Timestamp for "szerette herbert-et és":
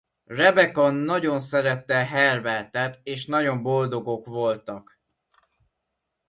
1.39-3.25